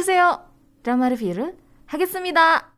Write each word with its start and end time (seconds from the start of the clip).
어서오세요. 0.00 0.40
드라마 0.82 1.10
리뷰를 1.10 1.52
하겠습니다. 1.84 2.72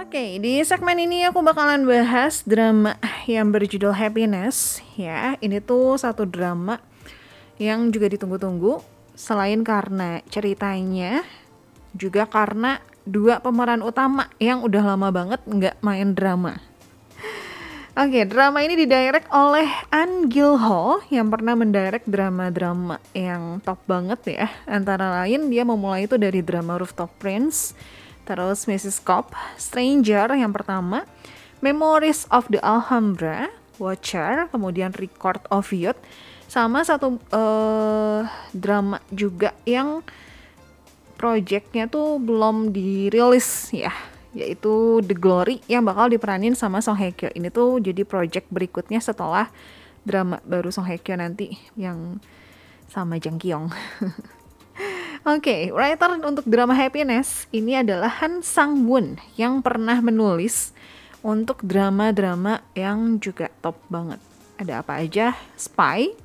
Oke, 0.00 0.40
di 0.40 0.64
segmen 0.64 0.96
ini 1.04 1.28
aku 1.28 1.44
bakalan 1.44 1.84
bahas 1.84 2.40
drama 2.48 2.96
yang 3.28 3.52
berjudul 3.52 3.92
Happiness 3.92 4.80
ya. 4.96 5.36
Ini 5.44 5.60
tuh 5.60 6.00
satu 6.00 6.24
drama 6.24 6.80
yang 7.60 7.92
juga 7.92 8.08
ditunggu-tunggu 8.08 8.80
selain 9.12 9.60
karena 9.60 10.24
ceritanya 10.32 11.20
juga 11.92 12.24
karena 12.24 12.80
dua 13.04 13.44
pemeran 13.44 13.84
utama 13.84 14.32
yang 14.40 14.64
udah 14.64 14.96
lama 14.96 15.12
banget 15.12 15.40
nggak 15.44 15.76
main 15.84 16.16
drama. 16.16 16.64
Oke, 17.99 18.23
drama 18.23 18.63
ini 18.63 18.79
didirect 18.79 19.27
oleh 19.27 19.67
An 19.91 20.31
Gil 20.31 20.55
Ho 20.55 21.03
yang 21.11 21.27
pernah 21.27 21.51
mendirect 21.51 22.07
drama-drama 22.07 22.95
yang 23.11 23.59
top 23.59 23.75
banget 23.91 24.39
ya. 24.39 24.47
Antara 24.63 25.19
lain 25.19 25.51
dia 25.51 25.67
memulai 25.67 26.07
itu 26.07 26.15
dari 26.15 26.39
drama 26.39 26.79
Rooftop 26.79 27.11
Prince, 27.19 27.75
terus 28.23 28.71
Mrs. 28.71 29.03
Cop, 29.03 29.35
Stranger 29.59 30.31
yang 30.31 30.55
pertama, 30.55 31.03
Memories 31.59 32.23
of 32.31 32.47
the 32.47 32.63
Alhambra, 32.63 33.51
Watcher, 33.83 34.47
kemudian 34.47 34.95
Record 34.95 35.43
of 35.51 35.67
Youth, 35.75 35.99
sama 36.47 36.87
satu 36.87 37.19
uh, 37.35 38.23
drama 38.55 39.03
juga 39.11 39.51
yang 39.67 40.07
projectnya 41.19 41.91
tuh 41.91 42.15
belum 42.15 42.71
dirilis 42.71 43.75
ya 43.75 43.91
yaitu 44.33 45.01
The 45.01 45.17
Glory 45.17 45.61
yang 45.65 45.85
bakal 45.85 46.13
diperanin 46.13 46.53
sama 46.53 46.79
Song 46.85 46.97
Hye 46.97 47.13
Kyo. 47.13 47.33
Ini 47.33 47.49
tuh 47.49 47.81
jadi 47.81 48.05
project 48.05 48.49
berikutnya 48.53 49.01
setelah 49.01 49.49
drama 50.05 50.37
baru 50.45 50.69
Song 50.69 50.85
Hye 50.85 51.01
Kyo 51.01 51.17
nanti 51.17 51.57
yang 51.73 52.21
sama 52.89 53.17
Jang 53.21 53.41
Kyung. 53.41 53.69
Oke, 55.27 55.43
okay, 55.43 55.61
writer 55.75 56.15
untuk 56.15 56.47
drama 56.47 56.71
Happiness 56.71 57.43
ini 57.51 57.75
adalah 57.75 58.07
Han 58.23 58.39
Sang 58.39 58.87
Woon 58.87 59.19
yang 59.35 59.59
pernah 59.59 59.99
menulis 59.99 60.71
untuk 61.19 61.59
drama-drama 61.59 62.63
yang 62.71 63.19
juga 63.19 63.51
top 63.59 63.75
banget. 63.91 64.23
Ada 64.55 64.79
apa 64.79 65.03
aja? 65.03 65.35
Spy, 65.59 66.15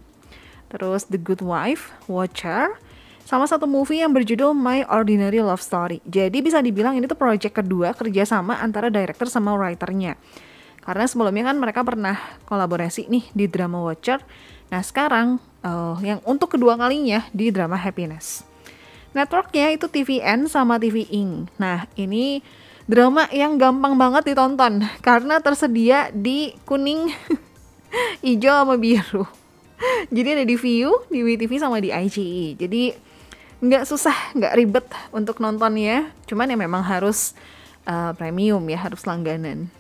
terus 0.70 1.10
The 1.10 1.18
Good 1.18 1.42
Wife, 1.42 1.90
Watcher, 2.06 2.78
sama 3.24 3.48
satu 3.48 3.64
movie 3.64 4.04
yang 4.04 4.12
berjudul 4.12 4.52
My 4.52 4.84
Ordinary 4.84 5.40
Love 5.40 5.64
Story. 5.64 6.04
Jadi 6.04 6.44
bisa 6.44 6.60
dibilang 6.60 7.00
ini 7.00 7.08
tuh 7.08 7.16
project 7.16 7.56
kedua 7.56 7.96
kerjasama 7.96 8.60
antara 8.60 8.92
director 8.92 9.26
sama 9.32 9.56
writernya. 9.56 10.20
Karena 10.84 11.08
sebelumnya 11.08 11.48
kan 11.48 11.56
mereka 11.56 11.80
pernah 11.80 12.20
kolaborasi 12.44 13.08
nih 13.08 13.24
di 13.32 13.48
drama 13.48 13.80
Watcher. 13.80 14.20
Nah 14.68 14.84
sekarang 14.84 15.40
uh, 15.64 15.96
yang 16.04 16.20
untuk 16.28 16.52
kedua 16.52 16.76
kalinya 16.76 17.24
di 17.32 17.48
drama 17.48 17.80
Happiness. 17.80 18.44
Networknya 19.16 19.72
itu 19.72 19.88
TVN 19.88 20.44
sama 20.44 20.76
TV 20.76 21.08
Ing. 21.08 21.48
Nah 21.56 21.88
ini 21.96 22.44
drama 22.84 23.24
yang 23.32 23.56
gampang 23.56 23.96
banget 23.96 24.36
ditonton 24.36 24.84
karena 25.00 25.40
tersedia 25.40 26.12
di 26.12 26.52
kuning, 26.68 27.08
hijau 28.26 28.52
sama 28.52 28.76
biru. 28.76 29.24
Jadi 30.12 30.28
ada 30.36 30.44
di 30.44 30.56
View, 30.60 30.92
di 31.08 31.24
WTV 31.24 31.52
sama 31.56 31.80
di 31.80 31.88
IGE. 31.88 32.60
Jadi 32.60 33.13
nggak 33.64 33.88
susah 33.88 34.36
nggak 34.36 34.54
ribet 34.60 34.86
untuk 35.08 35.40
nontonnya. 35.40 36.12
Cuman 36.28 36.52
ya 36.52 36.56
memang 36.60 36.84
harus 36.84 37.32
uh, 37.88 38.12
premium 38.12 38.60
ya 38.68 38.84
harus 38.84 39.08
langganan. 39.08 39.72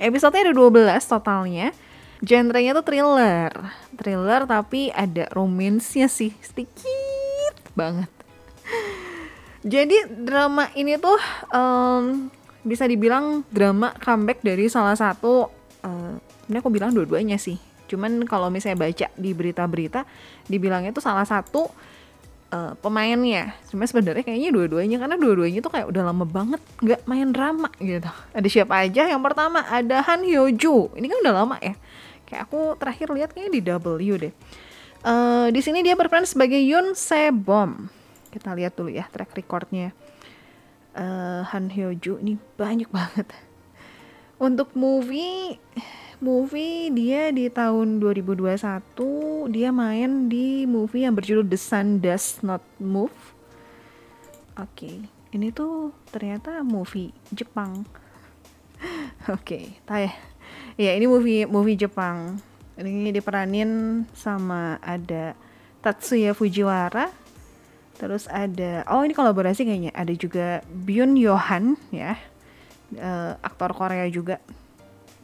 Episode 0.00 0.36
ada 0.36 0.52
12 0.52 1.04
totalnya. 1.04 1.76
Genrenya 2.24 2.72
tuh 2.72 2.84
thriller. 2.88 3.52
Thriller 4.00 4.48
tapi 4.48 4.88
ada 4.96 5.28
romansnya 5.36 6.08
sih 6.08 6.32
sedikit 6.40 7.54
banget. 7.76 8.08
Jadi 9.66 9.96
drama 10.24 10.72
ini 10.78 10.96
tuh 10.96 11.18
um, 11.52 12.32
bisa 12.64 12.88
dibilang 12.88 13.44
drama 13.52 13.92
comeback 14.00 14.40
dari 14.40 14.70
salah 14.70 14.94
satu 14.94 15.50
uh, 15.84 16.14
ini 16.48 16.56
aku 16.62 16.70
bilang 16.72 16.94
dua-duanya 16.94 17.36
sih. 17.36 17.58
Cuman 17.86 18.24
kalau 18.26 18.50
misalnya 18.50 18.86
baca 18.88 19.06
di 19.14 19.30
berita-berita 19.34 20.06
dibilangnya 20.46 20.94
tuh 20.94 21.04
salah 21.04 21.26
satu 21.26 21.70
uh, 22.52 22.72
pemainnya. 22.78 23.54
Cuma 23.70 23.86
sebenarnya 23.86 24.22
kayaknya 24.22 24.50
dua-duanya 24.52 24.96
karena 25.00 25.16
dua-duanya 25.18 25.60
tuh 25.62 25.72
kayak 25.72 25.86
udah 25.90 26.02
lama 26.12 26.24
banget 26.26 26.60
nggak 26.82 27.00
main 27.06 27.28
drama 27.30 27.68
gitu. 27.78 28.10
Ada 28.34 28.48
siapa 28.50 28.74
aja? 28.86 29.08
Yang 29.08 29.22
pertama 29.22 29.64
ada 29.66 30.02
Han 30.06 30.26
Hyo 30.26 30.50
Joo 30.54 30.92
ini 30.94 31.06
kan 31.10 31.18
udah 31.22 31.34
lama 31.44 31.56
ya. 31.62 31.74
Kayak 32.26 32.50
aku 32.50 32.74
terakhir 32.78 33.06
lihat 33.14 33.30
kayaknya 33.34 33.52
di 33.54 33.60
W 33.62 34.14
deh. 34.18 34.34
Uh, 35.06 35.46
di 35.54 35.62
sini 35.62 35.86
dia 35.86 35.94
berperan 35.94 36.26
sebagai 36.26 36.58
Yoon 36.58 36.98
Se 36.98 37.30
Bom 37.30 37.86
kita 38.36 38.52
lihat 38.52 38.76
dulu 38.76 38.92
ya 38.92 39.08
track 39.08 39.32
recordnya. 39.32 39.96
Uh, 40.92 41.40
Han 41.48 41.72
Hyo 41.72 41.96
Joo 41.96 42.20
ini 42.20 42.36
banyak 42.60 42.92
banget. 42.92 43.32
Untuk 44.36 44.76
movie 44.76 45.56
movie 46.16 46.88
dia 46.96 47.28
di 47.28 47.52
tahun 47.52 48.00
2021 48.00 49.52
dia 49.52 49.68
main 49.68 50.32
di 50.32 50.64
movie 50.64 51.04
yang 51.04 51.12
berjudul 51.12 51.44
The 51.44 51.60
Sun 51.60 52.00
Does 52.00 52.40
Not 52.40 52.64
Move. 52.80 53.12
Oke, 54.56 54.72
okay. 54.72 54.96
ini 55.36 55.52
tuh 55.52 55.92
ternyata 56.08 56.64
movie 56.64 57.12
Jepang. 57.28 57.84
Oke, 59.28 59.76
okay, 59.84 60.08
ya 60.80 60.96
ini 60.96 61.04
movie 61.04 61.44
movie 61.44 61.76
Jepang. 61.76 62.40
Ini 62.76 63.12
diperanin 63.12 64.04
sama 64.16 64.80
ada 64.80 65.36
Tatsuya 65.84 66.32
Fujiwara. 66.32 67.12
Terus 67.96 68.28
ada 68.28 68.84
oh 68.88 69.04
ini 69.04 69.16
kolaborasi 69.16 69.64
kayaknya 69.64 69.92
ada 69.92 70.12
juga 70.16 70.64
Byun 70.68 71.16
Yohan 71.16 71.76
ya. 71.92 72.16
Uh, 72.96 73.34
aktor 73.42 73.74
Korea 73.74 74.06
juga 74.08 74.38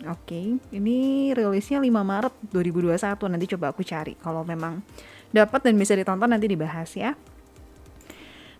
Oke, 0.03 0.35
okay. 0.35 0.47
ini 0.75 1.31
rilisnya 1.31 1.79
5 1.79 1.87
Maret 1.87 2.35
2021. 2.51 2.99
Nanti 3.31 3.47
coba 3.55 3.71
aku 3.71 3.87
cari 3.87 4.19
kalau 4.19 4.43
memang 4.43 4.83
dapat 5.31 5.63
dan 5.63 5.79
bisa 5.79 5.95
ditonton 5.95 6.27
nanti 6.27 6.51
dibahas 6.51 6.91
ya. 6.99 7.15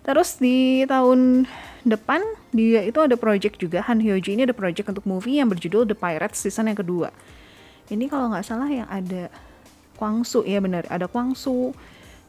Terus 0.03 0.39
di 0.39 0.83
tahun 0.87 1.47
depan 1.83 2.23
dia 2.55 2.83
itu 2.83 2.99
ada 3.03 3.15
project 3.19 3.59
juga 3.59 3.83
Han 3.87 3.99
Hyoji 4.03 4.39
ini 4.39 4.47
ada 4.47 4.55
project 4.55 4.91
untuk 4.91 5.03
movie 5.07 5.39
yang 5.43 5.51
berjudul 5.51 5.87
The 5.87 5.99
Pirates 5.99 6.43
season 6.43 6.71
yang 6.71 6.79
kedua. 6.79 7.11
Ini 7.91 8.07
kalau 8.07 8.31
nggak 8.31 8.47
salah 8.47 8.71
yang 8.71 8.87
ada 8.87 9.31
Kwang 9.99 10.27
Su 10.27 10.43
ya 10.43 10.59
benar, 10.59 10.87
ada 10.91 11.07
Kwang 11.07 11.39
Su. 11.39 11.75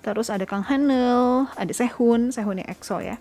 Terus 0.03 0.27
ada 0.27 0.43
Kang 0.43 0.67
Hanel, 0.67 1.47
ada 1.55 1.71
Sehun, 1.71 2.35
Sehun 2.35 2.59
yang 2.59 2.67
EXO 2.67 2.99
ya. 2.99 3.15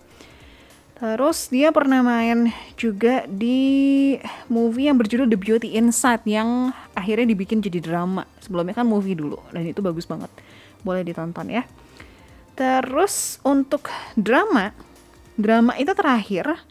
Terus 0.93 1.49
dia 1.49 1.73
pernah 1.73 2.05
main 2.05 2.53
juga 2.77 3.25
di 3.25 4.13
movie 4.45 4.85
yang 4.85 4.97
berjudul 5.01 5.25
The 5.25 5.39
Beauty 5.41 5.69
Inside 5.73 6.21
yang 6.29 6.69
akhirnya 6.93 7.33
dibikin 7.33 7.65
jadi 7.65 7.81
drama. 7.81 8.29
Sebelumnya 8.37 8.77
kan 8.77 8.85
movie 8.85 9.17
dulu 9.17 9.41
dan 9.49 9.65
itu 9.65 9.81
bagus 9.81 10.05
banget. 10.05 10.29
Boleh 10.85 11.01
ditonton 11.01 11.49
ya. 11.49 11.65
Terus 12.53 13.41
untuk 13.41 13.89
drama, 14.13 14.69
drama 15.33 15.73
itu 15.81 15.89
terakhir 15.97 16.61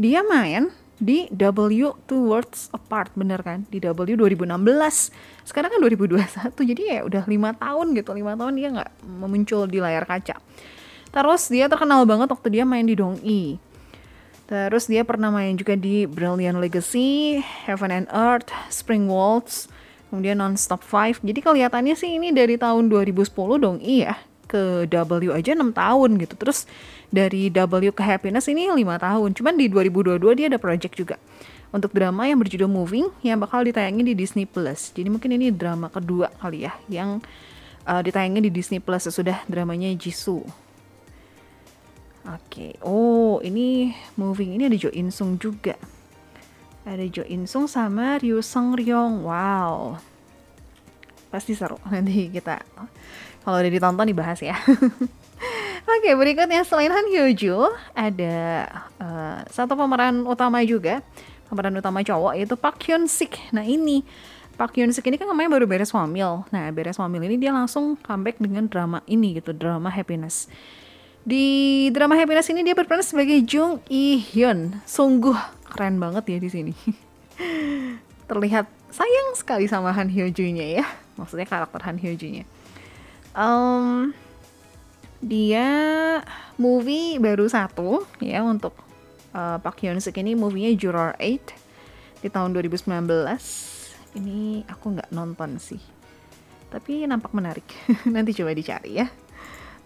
dia 0.00 0.24
main 0.24 0.72
di 0.96 1.28
W 1.36 1.92
Two 2.08 2.24
Worlds 2.24 2.72
Apart 2.72 3.12
bener 3.14 3.38
kan 3.44 3.68
di 3.68 3.78
W 3.84 4.18
2016 4.18 4.50
sekarang 5.46 5.70
kan 5.70 5.78
2021 5.78 6.58
jadi 6.74 6.82
ya 6.82 7.00
udah 7.06 7.22
lima 7.30 7.54
tahun 7.54 7.94
gitu 7.94 8.18
lima 8.18 8.34
tahun 8.34 8.58
dia 8.58 8.68
nggak 8.74 8.90
muncul 9.22 9.70
di 9.70 9.78
layar 9.78 10.02
kaca 10.10 10.42
Terus 11.08 11.48
dia 11.48 11.66
terkenal 11.66 12.04
banget 12.04 12.28
waktu 12.28 12.48
dia 12.52 12.64
main 12.68 12.84
di 12.84 12.92
Dong-i. 12.92 13.56
Terus 14.48 14.88
dia 14.88 15.04
pernah 15.04 15.28
main 15.28 15.52
juga 15.60 15.76
di 15.76 16.08
Brilliant 16.08 16.56
Legacy, 16.56 17.36
Heaven 17.68 17.92
and 17.92 18.08
Earth, 18.08 18.48
Spring 18.72 19.04
Waltz, 19.04 19.68
kemudian 20.08 20.40
Non-Stop 20.40 20.80
5. 20.80 21.20
Jadi 21.20 21.44
kelihatannya 21.44 21.92
sih 21.92 22.16
ini 22.16 22.32
dari 22.32 22.56
tahun 22.56 22.88
2010 22.88 23.28
Dong-i 23.60 24.08
ya 24.08 24.16
ke 24.48 24.88
W 24.88 25.36
aja 25.36 25.52
6 25.52 25.60
tahun 25.76 26.10
gitu. 26.24 26.34
Terus 26.40 26.64
dari 27.12 27.52
W 27.52 27.92
ke 27.92 28.00
Happiness 28.00 28.48
ini 28.48 28.72
5 28.72 28.80
tahun. 28.80 29.28
Cuman 29.36 29.54
di 29.60 29.68
2022 29.68 30.16
dia 30.40 30.48
ada 30.48 30.56
project 30.56 30.96
juga 30.96 31.20
untuk 31.68 31.92
drama 31.92 32.24
yang 32.24 32.40
berjudul 32.40 32.72
Moving 32.72 33.12
yang 33.20 33.36
bakal 33.36 33.60
ditayangin 33.68 34.08
di 34.08 34.16
Disney 34.16 34.48
Plus. 34.48 34.96
Jadi 34.96 35.12
mungkin 35.12 35.36
ini 35.36 35.52
drama 35.52 35.92
kedua 35.92 36.32
kali 36.40 36.64
ya 36.64 36.72
yang 36.88 37.20
uh, 37.84 38.00
ditayangin 38.00 38.48
di 38.48 38.50
Disney 38.52 38.80
Plus 38.80 39.04
sesudah 39.04 39.44
dramanya 39.44 39.92
Jisoo. 39.92 40.67
Oke, 42.28 42.36
okay. 42.44 42.72
oh 42.84 43.40
ini 43.40 43.96
moving 44.20 44.52
ini 44.52 44.68
ada 44.68 44.76
Jo 44.76 44.92
In 44.92 45.08
Sung 45.08 45.40
juga. 45.40 45.80
Ada 46.84 47.08
Jo 47.08 47.24
In 47.24 47.48
Sung 47.48 47.64
sama 47.64 48.20
Ryu 48.20 48.44
Sung 48.44 48.76
Ryong. 48.76 49.24
Wow, 49.24 49.96
pasti 51.32 51.56
seru 51.56 51.80
nanti 51.92 52.28
kita 52.28 52.60
kalau 53.48 53.56
udah 53.64 53.72
ditonton 53.72 54.12
dibahas 54.12 54.44
ya. 54.44 54.52
Oke, 55.88 56.04
okay, 56.04 56.12
berikutnya 56.12 56.60
selain 56.68 56.92
Han 56.92 57.08
Hyo 57.08 57.32
Joo 57.32 57.72
ada 57.96 58.68
uh, 59.00 59.40
satu 59.48 59.72
pemeran 59.72 60.28
utama 60.28 60.60
juga, 60.68 61.00
pemeran 61.48 61.80
utama 61.80 62.04
cowok 62.04 62.36
yaitu 62.36 62.60
Park 62.60 62.84
Hyun 62.84 63.08
Sik. 63.08 63.40
Nah 63.56 63.64
ini 63.64 64.04
Park 64.60 64.76
Hyun 64.76 64.92
Sik 64.92 65.08
ini 65.08 65.16
kan 65.16 65.24
kemarin 65.32 65.48
baru 65.48 65.64
beres 65.64 65.96
wamil. 65.96 66.44
Nah, 66.52 66.68
beres 66.76 67.00
wamil 67.00 67.24
ini 67.24 67.40
dia 67.40 67.56
langsung 67.56 67.96
comeback 68.04 68.36
dengan 68.36 68.68
drama 68.68 69.00
ini 69.08 69.40
gitu, 69.40 69.56
drama 69.56 69.88
Happiness. 69.88 70.50
Di 71.28 71.46
drama 71.92 72.16
Happiness 72.16 72.48
ini 72.48 72.64
dia 72.64 72.72
berperan 72.72 73.04
sebagai 73.04 73.44
Jung 73.44 73.84
Lee 73.92 74.16
Hyun. 74.16 74.80
Sungguh 74.88 75.36
keren 75.68 76.00
banget 76.00 76.24
ya 76.24 76.38
di 76.40 76.48
sini. 76.48 76.72
Terlihat 78.32 78.64
sayang 78.88 79.36
sekali 79.36 79.68
sama 79.68 79.92
Han 79.92 80.08
Hyo 80.08 80.32
Joo-nya 80.32 80.80
ya. 80.80 80.88
Maksudnya 81.20 81.44
karakter 81.44 81.84
Han 81.84 82.00
Hyo 82.00 82.16
Joo-nya. 82.16 82.48
Um, 83.36 84.16
dia 85.20 85.68
movie 86.56 87.20
baru 87.20 87.44
satu 87.44 88.08
ya 88.24 88.40
untuk 88.40 88.72
uh, 89.36 89.60
Park 89.60 89.84
Hyun 89.84 90.00
Sik 90.00 90.24
ini 90.24 90.32
movie-nya 90.32 90.72
Juror 90.80 91.12
8 91.20 92.24
di 92.24 92.28
tahun 92.32 92.56
2019 92.56 93.04
ini 94.16 94.64
aku 94.66 94.96
nggak 94.96 95.12
nonton 95.14 95.60
sih 95.60 95.78
tapi 96.72 97.06
nampak 97.06 97.30
menarik 97.30 97.66
nanti 98.14 98.34
coba 98.34 98.54
dicari 98.54 98.98
ya 98.98 99.06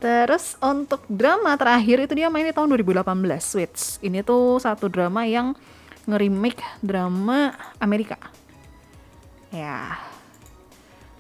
terus 0.02 0.58
untuk 0.58 1.06
drama 1.06 1.54
terakhir 1.54 2.10
itu 2.10 2.18
dia 2.18 2.26
main 2.26 2.42
di 2.42 2.50
tahun 2.50 2.74
2018 2.74 3.06
Switch. 3.38 4.02
Ini 4.02 4.26
tuh 4.26 4.58
satu 4.58 4.90
drama 4.90 5.22
yang 5.22 5.54
nge-remake 6.10 6.58
drama 6.82 7.54
Amerika. 7.78 8.18
Ya. 9.54 10.02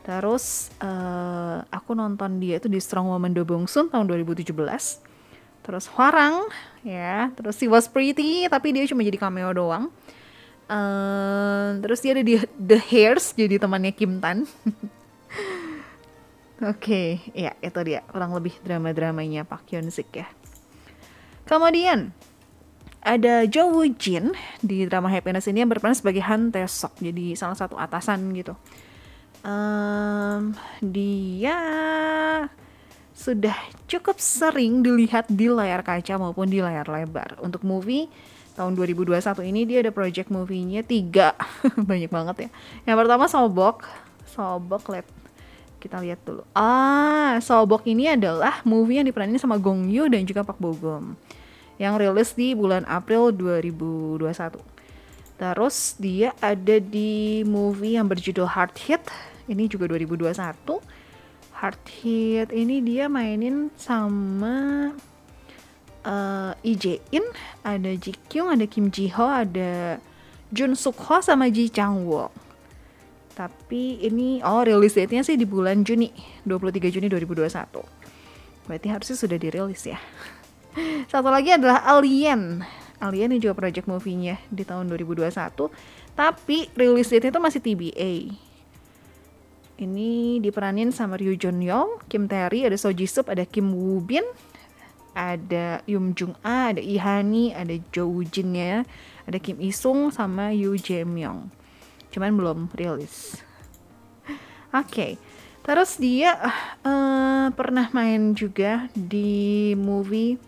Terus 0.02 0.74
uh, 0.82 1.62
aku 1.70 1.94
nonton 1.94 2.42
dia 2.42 2.58
itu 2.58 2.66
di 2.66 2.82
Strong 2.82 3.06
Woman 3.06 3.30
Do 3.30 3.46
Soon 3.70 3.86
tahun 3.86 4.10
2017 4.10 4.50
terus 5.62 5.86
Hwarang 5.94 6.50
ya. 6.82 7.30
Terus 7.38 7.54
She 7.62 7.70
Was 7.70 7.86
Pretty 7.86 8.50
tapi 8.50 8.74
dia 8.74 8.82
cuma 8.90 9.06
jadi 9.06 9.14
cameo 9.14 9.54
doang. 9.54 9.94
Uh, 10.66 11.78
terus 11.78 12.02
dia 12.02 12.18
ada 12.18 12.24
di 12.26 12.34
The 12.58 12.78
Hairs 12.82 13.30
jadi 13.38 13.62
temannya 13.62 13.94
Kim 13.94 14.18
Tan. 14.18 14.42
Oke, 16.62 16.78
okay, 16.78 17.08
ya 17.34 17.58
itu 17.58 17.74
dia 17.82 18.06
kurang 18.06 18.38
lebih 18.38 18.54
drama-dramanya 18.62 19.42
Park 19.42 19.66
Hyun 19.74 19.90
Sik 19.90 20.14
ya. 20.14 20.30
Kemudian 21.42 22.14
ada 23.02 23.42
Jo 23.50 23.66
Woo 23.66 23.90
Jin 23.90 24.30
di 24.62 24.86
drama 24.86 25.10
Happiness 25.10 25.50
ini 25.50 25.66
yang 25.66 25.70
berperan 25.74 25.98
sebagai 25.98 26.22
Han 26.22 26.54
Tae 26.54 26.70
Sok, 26.70 27.02
jadi 27.02 27.34
salah 27.34 27.58
satu 27.58 27.74
atasan 27.74 28.30
gitu. 28.38 28.54
Um, 29.42 30.54
dia 30.78 31.58
sudah 33.10 33.58
cukup 33.90 34.22
sering 34.22 34.86
dilihat 34.86 35.26
di 35.26 35.50
layar 35.50 35.82
kaca 35.82 36.14
maupun 36.14 36.46
di 36.46 36.62
layar 36.62 36.86
lebar. 36.86 37.42
Untuk 37.42 37.66
movie 37.66 38.06
tahun 38.54 38.78
2021 38.78 39.18
ini 39.50 39.66
dia 39.66 39.82
ada 39.82 39.90
project 39.90 40.30
movie-nya 40.30 40.86
tiga 40.86 41.34
banyak 41.90 42.12
banget 42.12 42.36
ya 42.36 42.48
yang 42.84 43.00
pertama 43.00 43.24
Sobok 43.24 43.88
Sobok 44.28 44.92
let 44.92 45.21
kita 45.82 45.98
lihat 45.98 46.22
dulu. 46.22 46.46
Ah 46.54 47.42
Sobok 47.42 47.82
ini 47.90 48.06
adalah 48.14 48.62
movie 48.62 49.02
yang 49.02 49.08
diperanin 49.10 49.42
sama 49.42 49.58
Gong 49.58 49.90
Yoo 49.90 50.06
dan 50.06 50.22
juga 50.22 50.46
Pak 50.46 50.62
Bogum 50.62 51.18
yang 51.82 51.98
rilis 51.98 52.38
di 52.38 52.54
bulan 52.54 52.86
April 52.86 53.34
2021 53.34 54.22
terus 55.40 55.98
dia 55.98 56.30
ada 56.38 56.78
di 56.78 57.42
movie 57.42 57.98
yang 57.98 58.06
berjudul 58.06 58.46
Hard 58.46 58.78
Hit 58.78 59.02
ini 59.50 59.66
juga 59.66 59.90
2021 59.90 60.30
Hard 61.58 61.82
Hit 61.90 62.54
ini 62.54 62.78
dia 62.78 63.10
mainin 63.10 63.74
sama 63.74 64.94
uh, 66.06 66.52
Lee 66.62 66.78
Jae-in, 66.78 67.24
ada 67.62 67.90
Ji 67.94 68.14
Kyung, 68.26 68.50
ada 68.50 68.66
Kim 68.66 68.90
Ji 68.90 69.10
Ho, 69.14 69.26
ada 69.26 69.98
Jun 70.50 70.74
Suk 70.74 70.98
Ho 71.08 71.22
sama 71.22 71.48
Ji 71.48 71.70
Chang 71.70 72.04
Wook. 72.06 72.30
Tapi 73.32 74.04
ini 74.04 74.44
oh 74.44 74.60
rilis 74.60 74.92
date-nya 74.92 75.24
sih 75.24 75.40
di 75.40 75.48
bulan 75.48 75.82
Juni, 75.88 76.12
23 76.44 76.92
Juni 76.92 77.08
2021. 77.08 77.48
Berarti 78.68 78.86
harusnya 78.92 79.16
sudah 79.16 79.38
dirilis 79.40 79.82
ya. 79.88 79.98
Satu 81.12 81.32
lagi 81.32 81.52
adalah 81.52 81.80
Alien. 81.84 82.60
Alien 83.02 83.34
ini 83.34 83.42
juga 83.42 83.58
project 83.58 83.90
movie-nya 83.90 84.38
di 84.46 84.62
tahun 84.62 84.86
2021, 84.86 85.26
tapi 86.14 86.70
rilis 86.78 87.10
date 87.10 87.34
itu 87.34 87.40
masih 87.42 87.58
TBA. 87.58 88.12
Ini 89.82 90.38
diperanin 90.38 90.94
sama 90.94 91.18
Ryu 91.18 91.34
Jun 91.34 91.58
Yong, 91.58 92.06
Kim 92.06 92.30
Tae-ri, 92.30 92.62
ada 92.70 92.78
So 92.78 92.94
Ji 92.94 93.10
Sup, 93.10 93.26
ada 93.26 93.42
Kim 93.42 93.74
Woo 93.74 93.98
Bin, 93.98 94.22
ada 95.18 95.82
Yum 95.90 96.14
Jung 96.14 96.38
A, 96.46 96.70
ada 96.70 96.78
Ihani, 96.78 97.50
ada 97.50 97.74
Jo 97.90 98.06
Jin 98.22 98.54
ya, 98.54 98.86
ada 99.26 99.38
Kim 99.42 99.58
Isung 99.58 100.14
sama 100.14 100.54
Yu 100.54 100.78
Jae 100.78 101.02
Myung. 101.02 101.50
Cuman 102.12 102.36
belum 102.36 102.58
rilis. 102.76 103.40
Oke, 104.72 104.88
okay. 104.88 105.12
terus 105.64 106.00
dia 106.00 106.36
uh, 106.84 107.48
pernah 107.52 107.88
main 107.92 108.32
juga 108.32 108.88
di 108.96 109.72
movie 109.76 110.40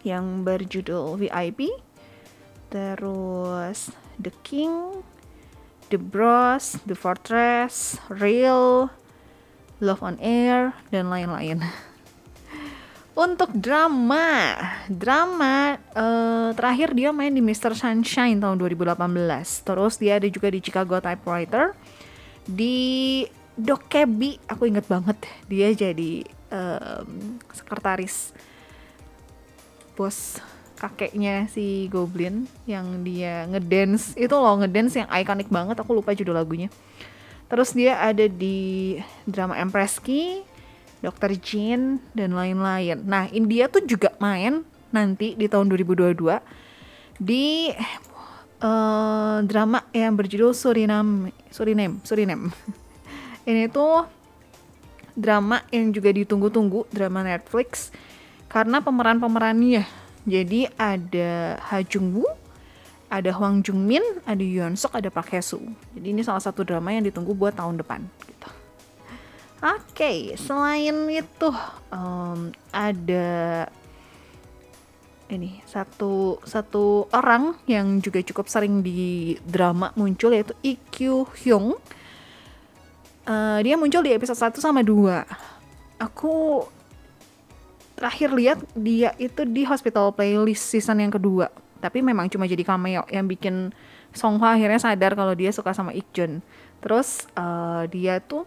yang 0.00 0.44
berjudul 0.46 1.20
VIP, 1.20 1.68
terus 2.72 3.92
The 4.16 4.32
King, 4.40 5.04
The 5.92 6.00
Bros, 6.00 6.80
The 6.88 6.96
Fortress, 6.96 8.00
Real, 8.08 8.88
Love 9.80 10.00
on 10.00 10.16
Air, 10.20 10.72
dan 10.88 11.12
lain-lain. 11.12 11.64
Untuk 13.18 13.50
drama, 13.50 14.54
drama 14.86 15.74
uh, 15.90 16.54
terakhir 16.54 16.94
dia 16.94 17.10
main 17.10 17.34
di 17.34 17.42
Mr. 17.42 17.74
Sunshine 17.74 18.38
tahun 18.38 18.54
2018. 18.62 18.94
Terus 19.66 19.98
dia 19.98 20.22
ada 20.22 20.28
juga 20.30 20.54
di 20.54 20.62
Chicago 20.62 21.02
Typewriter. 21.02 21.74
Di 22.46 23.26
Dokebi, 23.58 24.38
aku 24.46 24.70
inget 24.70 24.86
banget 24.86 25.18
dia 25.50 25.74
jadi 25.74 26.22
um, 26.54 27.42
sekretaris 27.50 28.30
bos 29.98 30.38
kakeknya 30.78 31.50
si 31.50 31.90
Goblin 31.90 32.46
yang 32.70 33.02
dia 33.02 33.50
ngedance 33.50 34.14
itu 34.14 34.30
loh 34.30 34.62
ngedance 34.62 34.94
yang 34.94 35.10
ikonik 35.10 35.50
banget 35.50 35.74
aku 35.74 35.90
lupa 35.90 36.14
judul 36.14 36.38
lagunya 36.38 36.70
terus 37.50 37.74
dia 37.74 37.98
ada 37.98 38.30
di 38.30 38.94
drama 39.26 39.58
Empress 39.58 39.98
Key 39.98 40.46
Dr. 40.98 41.30
Jin 41.38 42.02
dan 42.12 42.34
lain-lain. 42.34 43.06
Nah, 43.06 43.30
India 43.30 43.70
tuh 43.70 43.86
juga 43.86 44.14
main 44.18 44.66
nanti 44.90 45.36
di 45.38 45.46
tahun 45.46 45.68
2022 45.70 46.16
di 47.20 47.70
uh, 48.62 49.38
drama 49.44 49.84
yang 49.94 50.14
berjudul 50.18 50.54
Suriname, 50.54 51.30
Suriname, 51.50 52.02
Suriname. 52.02 52.50
Ini 53.48 53.70
tuh 53.70 54.06
drama 55.18 55.66
yang 55.74 55.90
juga 55.90 56.14
ditunggu-tunggu 56.14 56.86
drama 56.94 57.26
Netflix 57.26 57.90
karena 58.46 58.78
pemeran-pemerannya. 58.78 59.84
Jadi 60.28 60.68
ada 60.76 61.56
Ha 61.56 61.80
Jung 61.88 62.12
Woo, 62.12 62.28
ada 63.08 63.32
Hwang 63.32 63.64
Jung 63.64 63.80
Min, 63.88 64.04
ada 64.28 64.44
Yoon 64.44 64.76
Sok, 64.76 65.00
ada 65.00 65.08
Park 65.08 65.32
Hae 65.32 65.40
Soo. 65.40 65.64
Jadi 65.96 66.12
ini 66.12 66.20
salah 66.20 66.44
satu 66.44 66.62
drama 66.62 66.92
yang 66.92 67.08
ditunggu 67.08 67.32
buat 67.32 67.56
tahun 67.56 67.80
depan. 67.80 68.04
Oke, 69.58 69.90
okay, 69.90 70.18
selain 70.38 71.10
itu 71.10 71.50
um, 71.90 72.54
ada 72.70 73.66
ini 75.26 75.58
satu 75.66 76.38
satu 76.46 77.10
orang 77.10 77.58
yang 77.66 77.98
juga 77.98 78.22
cukup 78.22 78.46
sering 78.46 78.86
di 78.86 79.34
drama 79.42 79.90
muncul 79.98 80.30
yaitu 80.30 80.54
Ikyu 80.62 81.26
Hyung. 81.42 81.74
Uh, 83.26 83.58
dia 83.66 83.74
muncul 83.74 83.98
di 84.06 84.14
episode 84.14 84.38
1 84.38 84.62
sama 84.62 84.86
2. 84.86 85.26
Aku 86.06 86.62
terakhir 87.98 88.30
lihat 88.30 88.62
dia 88.78 89.10
itu 89.18 89.42
di 89.42 89.66
Hospital 89.66 90.14
Playlist 90.14 90.70
season 90.70 91.02
yang 91.02 91.10
kedua. 91.10 91.50
Tapi 91.82 91.98
memang 91.98 92.30
cuma 92.30 92.46
jadi 92.46 92.62
cameo 92.62 93.02
yang 93.10 93.26
bikin 93.26 93.74
Song 94.14 94.38
Hwa 94.38 94.54
akhirnya 94.54 94.78
sadar 94.78 95.18
kalau 95.18 95.34
dia 95.34 95.50
suka 95.50 95.74
sama 95.74 95.90
Ikjun. 95.90 96.46
Terus 96.78 97.26
uh, 97.34 97.90
dia 97.90 98.22
tuh 98.22 98.46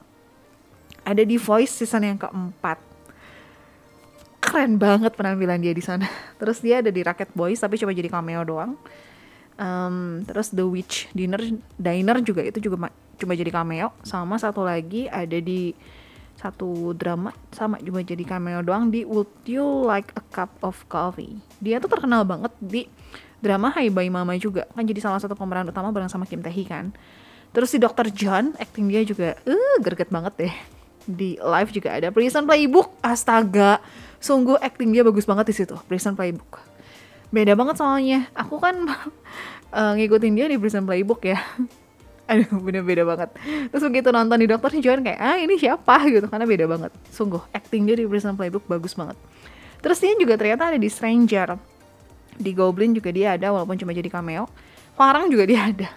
ada 1.02 1.24
di 1.26 1.38
Voice 1.38 1.82
season 1.82 2.06
yang 2.06 2.20
keempat. 2.20 2.78
Keren 4.42 4.82
banget 4.82 5.14
penampilan 5.14 5.62
dia 5.62 5.74
di 5.74 5.84
sana. 5.84 6.06
Terus 6.42 6.62
dia 6.62 6.82
ada 6.82 6.90
di 6.90 7.02
Rocket 7.02 7.30
Boys 7.34 7.62
tapi 7.62 7.78
cuma 7.78 7.94
jadi 7.94 8.10
cameo 8.10 8.42
doang. 8.46 8.74
Um, 9.62 10.26
terus 10.26 10.50
The 10.50 10.66
Witch 10.66 11.06
Dinner 11.14 11.38
Diner 11.78 12.18
juga 12.26 12.42
itu 12.42 12.58
juga 12.58 12.90
cuma 13.22 13.34
jadi 13.38 13.52
cameo. 13.54 13.94
Sama 14.02 14.42
satu 14.42 14.66
lagi 14.66 15.06
ada 15.06 15.38
di 15.38 15.76
satu 16.34 16.98
drama 16.98 17.30
sama 17.54 17.78
cuma 17.78 18.02
jadi 18.02 18.26
cameo 18.26 18.66
doang 18.66 18.90
di 18.90 19.06
Would 19.06 19.46
You 19.46 19.86
Like 19.86 20.18
a 20.18 20.24
Cup 20.34 20.58
of 20.66 20.82
Coffee? 20.90 21.38
Dia 21.62 21.78
tuh 21.78 21.94
terkenal 21.94 22.26
banget 22.26 22.50
di 22.58 22.90
drama 23.38 23.70
Hai 23.70 23.94
Bye 23.94 24.10
Mama 24.10 24.34
juga. 24.42 24.66
Kan 24.74 24.90
jadi 24.90 24.98
salah 24.98 25.22
satu 25.22 25.38
pemeran 25.38 25.70
utama 25.70 25.94
bareng 25.94 26.10
sama 26.10 26.26
Kim 26.26 26.42
Tae 26.42 26.50
Hee 26.50 26.66
kan. 26.66 26.90
Terus 27.54 27.70
si 27.70 27.78
Dr. 27.78 28.10
John 28.10 28.58
acting 28.58 28.90
dia 28.90 29.06
juga 29.06 29.38
uh 29.46 29.78
greget 29.78 30.10
banget 30.10 30.34
deh 30.42 30.81
di 31.06 31.38
live 31.40 31.70
juga 31.74 31.90
ada. 31.98 32.08
Prison 32.14 32.46
Playbook 32.46 32.94
astaga. 33.02 33.82
Sungguh 34.22 34.58
acting 34.62 34.94
dia 34.94 35.02
bagus 35.02 35.26
banget 35.26 35.50
di 35.50 35.56
situ 35.58 35.76
Prison 35.90 36.14
Playbook. 36.14 36.62
Beda 37.34 37.58
banget 37.58 37.80
soalnya. 37.82 38.30
Aku 38.38 38.62
kan 38.62 38.76
uh, 39.74 39.94
ngikutin 39.98 40.34
dia 40.38 40.46
di 40.52 40.58
Prison 40.62 40.86
Playbook 40.86 41.26
ya. 41.26 41.42
Aduh 42.32 42.62
bener 42.64 42.86
beda 42.86 43.04
banget. 43.04 43.30
Terus 43.74 43.84
begitu 43.92 44.10
nonton 44.14 44.38
di 44.40 44.48
dokter 44.48 44.70
sih 44.72 44.80
kayak 44.80 45.20
ah 45.20 45.36
ini 45.36 45.58
siapa? 45.60 46.06
gitu 46.08 46.28
karena 46.30 46.46
beda 46.48 46.66
banget. 46.70 46.92
Sungguh 47.12 47.42
acting 47.52 47.84
dia 47.90 47.98
di 47.98 48.06
Prison 48.08 48.38
Playbook 48.38 48.64
bagus 48.70 48.96
banget. 48.96 49.18
Terus 49.82 49.98
dia 49.98 50.14
juga 50.16 50.38
ternyata 50.38 50.72
ada 50.72 50.80
di 50.80 50.88
Stranger. 50.88 51.58
Di 52.38 52.52
Goblin 52.56 52.96
juga 52.96 53.12
dia 53.12 53.36
ada 53.36 53.52
walaupun 53.52 53.76
cuma 53.76 53.92
jadi 53.92 54.08
cameo. 54.08 54.48
Farang 54.96 55.28
juga 55.28 55.44
dia 55.50 55.72
ada. 55.72 55.90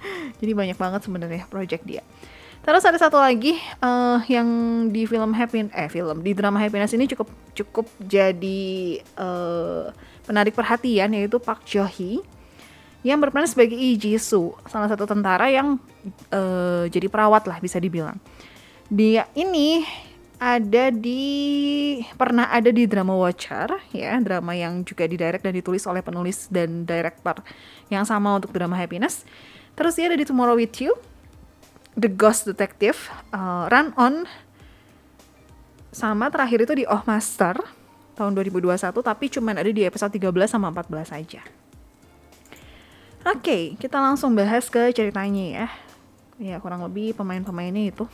Jadi 0.40 0.52
banyak 0.56 0.80
banget 0.80 1.04
sebenarnya 1.04 1.44
project 1.52 1.84
dia 1.84 2.00
Terus 2.60 2.84
ada 2.84 2.98
satu 3.00 3.16
lagi 3.16 3.56
uh, 3.80 4.20
yang 4.28 4.48
di 4.92 5.08
film 5.08 5.32
Happy 5.32 5.72
eh 5.72 5.88
film 5.88 6.20
di 6.20 6.36
drama 6.36 6.60
Happiness 6.60 6.92
ini 6.92 7.08
cukup 7.08 7.28
cukup 7.56 7.86
jadi 8.04 9.00
uh, 9.16 9.88
penarik 10.28 10.52
perhatian 10.52 11.16
yaitu 11.16 11.40
Park 11.40 11.64
Jo 11.64 11.88
Hee 11.88 12.20
yang 13.00 13.16
berperan 13.16 13.48
sebagai 13.48 13.80
Lee 13.80 13.96
Ji 13.96 14.20
Soo, 14.20 14.60
salah 14.68 14.84
satu 14.92 15.08
tentara 15.08 15.48
yang 15.48 15.80
uh, 16.28 16.84
jadi 16.84 17.08
perawat 17.08 17.48
lah 17.48 17.56
bisa 17.56 17.80
dibilang. 17.80 18.20
Dia 18.92 19.24
ini 19.32 19.80
ada 20.36 20.92
di 20.92 21.96
pernah 22.16 22.52
ada 22.52 22.68
di 22.68 22.84
drama 22.84 23.16
Watcher 23.16 23.72
ya, 23.96 24.20
drama 24.20 24.52
yang 24.52 24.84
juga 24.84 25.08
didirect 25.08 25.44
dan 25.44 25.56
ditulis 25.56 25.84
oleh 25.88 26.04
penulis 26.04 26.48
dan 26.52 26.84
director 26.84 27.40
yang 27.88 28.04
sama 28.04 28.36
untuk 28.36 28.52
drama 28.52 28.76
Happiness. 28.76 29.24
Terus 29.72 29.96
dia 29.96 30.12
ada 30.12 30.18
di 30.20 30.28
Tomorrow 30.28 30.60
with 30.60 30.76
You, 30.76 30.92
The 31.98 32.10
Ghost 32.10 32.46
Detective, 32.46 32.98
uh, 33.34 33.66
Run 33.66 33.90
On, 33.98 34.14
sama 35.90 36.30
terakhir 36.30 36.62
itu 36.62 36.74
di 36.78 36.84
Oh 36.86 37.02
Master 37.02 37.58
tahun 38.14 38.36
2021 38.36 38.94
tapi 39.00 39.26
cuman 39.32 39.58
ada 39.58 39.70
di 39.70 39.82
episode 39.82 40.12
13 40.12 40.46
sama 40.46 40.70
14 40.70 41.10
aja. 41.16 41.42
Oke, 43.20 43.36
okay, 43.36 43.62
kita 43.76 44.00
langsung 44.00 44.32
bahas 44.32 44.68
ke 44.72 44.92
ceritanya 44.96 45.44
ya. 45.44 45.68
Ya, 46.40 46.56
kurang 46.56 46.80
lebih 46.80 47.12
pemain-pemainnya 47.12 47.92
itu. 47.92 48.08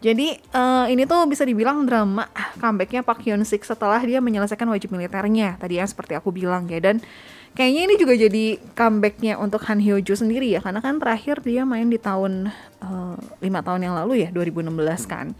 Jadi, 0.00 0.32
uh, 0.56 0.88
ini 0.88 1.04
tuh 1.04 1.28
bisa 1.28 1.44
dibilang 1.44 1.84
drama 1.84 2.24
comebacknya 2.56 3.04
Park 3.04 3.20
Hyun 3.20 3.44
Sik 3.44 3.68
setelah 3.68 4.00
dia 4.00 4.16
menyelesaikan 4.24 4.64
wajib 4.72 4.96
militernya. 4.96 5.60
Tadi 5.60 5.76
yang 5.76 5.84
seperti 5.84 6.16
aku 6.16 6.32
bilang 6.32 6.64
ya. 6.72 6.80
Dan 6.80 7.04
kayaknya 7.52 7.80
ini 7.84 7.94
juga 8.00 8.16
jadi 8.16 8.56
comebacknya 8.72 9.36
untuk 9.36 9.60
Han 9.68 9.76
Hyo 9.76 10.00
Joo 10.00 10.16
sendiri 10.16 10.56
ya. 10.56 10.64
Karena 10.64 10.80
kan 10.80 10.96
terakhir 10.96 11.44
dia 11.44 11.68
main 11.68 11.84
di 11.92 12.00
tahun 12.00 12.48
uh, 12.80 13.16
eh, 13.44 13.52
5 13.52 13.60
tahun 13.60 13.80
yang 13.84 13.94
lalu 14.00 14.24
ya, 14.24 14.28
2016 14.32 14.72
kan. 15.04 15.36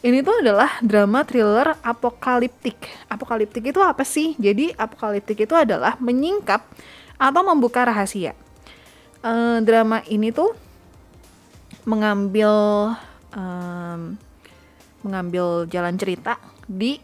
Ini 0.00 0.24
tuh 0.24 0.40
adalah 0.40 0.80
drama 0.80 1.20
thriller 1.28 1.76
apokaliptik. 1.84 2.80
Apokaliptik 3.12 3.60
itu 3.60 3.80
apa 3.84 4.08
sih? 4.08 4.32
Jadi 4.40 4.72
apokaliptik 4.72 5.44
itu 5.44 5.52
adalah 5.52 6.00
menyingkap 6.00 6.64
atau 7.20 7.42
membuka 7.44 7.84
rahasia. 7.84 8.32
Uh, 9.20 9.60
drama 9.60 10.00
ini 10.08 10.32
tuh 10.32 10.56
mengambil 11.84 12.48
um, 13.36 14.16
mengambil 15.04 15.68
jalan 15.68 15.94
cerita 16.00 16.40
di 16.64 16.98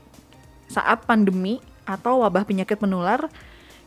saat 0.67 1.05
pandemi 1.05 1.61
atau 1.85 2.25
wabah 2.25 2.49
penyakit 2.49 2.81
menular 2.81 3.29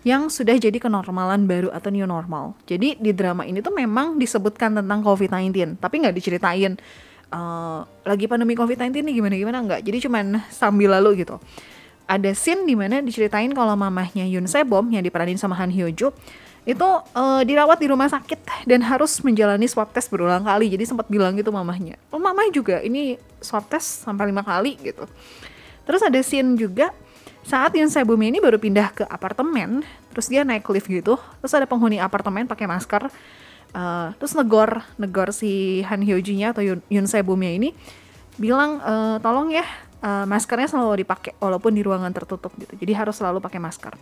yang 0.06 0.30
sudah 0.30 0.54
jadi 0.54 0.78
kenormalan 0.78 1.50
baru 1.50 1.74
atau 1.74 1.90
new 1.90 2.06
normal. 2.06 2.54
Jadi 2.70 3.02
di 3.02 3.10
drama 3.10 3.42
ini 3.42 3.66
tuh 3.66 3.74
memang 3.74 4.22
disebutkan 4.22 4.78
tentang 4.78 5.02
COVID-19, 5.02 5.82
tapi 5.82 6.06
nggak 6.06 6.14
diceritain 6.14 6.78
uh, 7.34 7.82
lagi 8.06 8.30
pandemi 8.30 8.54
COVID-19 8.54 9.02
nih 9.02 9.14
gimana-gimana 9.18 9.58
nggak. 9.66 9.82
Jadi 9.82 9.98
cuman 10.06 10.46
sambil 10.54 10.94
lalu 10.94 11.26
gitu 11.26 11.42
ada 12.06 12.32
scene 12.38 12.64
di 12.70 12.78
mana 12.78 13.02
diceritain 13.02 13.50
kalau 13.52 13.74
mamahnya 13.74 14.30
Yun 14.30 14.46
Sebom 14.46 14.86
yang 14.94 15.02
diperanin 15.02 15.42
sama 15.42 15.58
Han 15.58 15.74
Hyo 15.74 15.90
Joo 15.92 16.14
itu 16.66 16.88
uh, 17.14 17.42
dirawat 17.46 17.78
di 17.78 17.88
rumah 17.88 18.10
sakit 18.10 18.66
dan 18.66 18.82
harus 18.82 19.22
menjalani 19.22 19.70
swab 19.70 19.94
test 19.94 20.10
berulang 20.10 20.42
kali 20.42 20.74
jadi 20.74 20.84
sempat 20.90 21.06
bilang 21.06 21.38
gitu 21.38 21.54
mamahnya 21.54 22.02
oh 22.10 22.18
mamah 22.18 22.50
juga 22.50 22.82
ini 22.82 23.22
swab 23.38 23.70
test 23.70 24.02
sampai 24.02 24.34
lima 24.34 24.42
kali 24.42 24.74
gitu 24.82 25.06
terus 25.86 26.02
ada 26.02 26.18
scene 26.26 26.58
juga 26.58 26.90
saat 27.46 27.78
Yun 27.78 27.94
Sebom 27.94 28.18
ini 28.18 28.42
baru 28.42 28.58
pindah 28.58 28.90
ke 28.98 29.04
apartemen 29.06 29.86
terus 30.10 30.26
dia 30.26 30.42
naik 30.42 30.66
lift 30.74 30.90
gitu 30.90 31.22
terus 31.40 31.54
ada 31.54 31.70
penghuni 31.70 32.02
apartemen 32.02 32.50
pakai 32.50 32.66
masker 32.66 33.14
uh, 33.78 34.10
terus 34.18 34.34
negor 34.34 34.82
negor 34.98 35.30
si 35.30 35.86
Han 35.86 36.02
Hyo 36.02 36.18
Joo 36.18 36.34
nya 36.34 36.50
atau 36.50 36.66
Yun, 36.66 36.82
Yun 36.90 37.06
Sebomnya 37.06 37.54
ini 37.54 37.78
bilang 38.36 38.84
e, 38.84 38.94
tolong 39.24 39.48
ya 39.48 39.64
uh, 40.04 40.26
maskernya 40.28 40.70
selalu 40.70 41.08
dipakai 41.08 41.34
walaupun 41.42 41.74
di 41.74 41.82
ruangan 41.82 42.12
tertutup 42.14 42.54
gitu. 42.60 42.74
Jadi 42.78 42.92
harus 42.94 43.16
selalu 43.18 43.42
pakai 43.42 43.60
masker. 43.64 43.94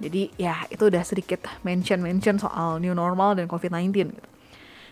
Jadi 0.00 0.32
ya 0.40 0.64
itu 0.72 0.88
udah 0.88 1.04
sedikit 1.04 1.44
mention-mention 1.60 2.40
soal 2.40 2.80
new 2.80 2.96
normal 2.96 3.36
dan 3.36 3.44
COVID-19 3.44 3.92
gitu. 3.92 4.24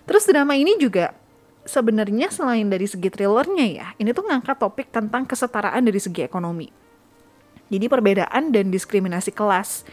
Terus 0.05 0.25
drama 0.29 0.53
ini 0.57 0.77
juga 0.77 1.17
sebenarnya 1.65 2.33
selain 2.33 2.69
dari 2.69 2.89
segi 2.89 3.09
thrillernya 3.13 3.67
ya, 3.69 3.87
ini 4.01 4.13
tuh 4.13 4.25
ngangkat 4.29 4.57
topik 4.57 4.89
tentang 4.89 5.25
kesetaraan 5.29 5.85
dari 5.85 6.01
segi 6.01 6.25
ekonomi. 6.25 6.69
Jadi 7.69 7.85
perbedaan 7.89 8.49
dan 8.49 8.73
diskriminasi 8.73 9.33
kelas 9.33 9.85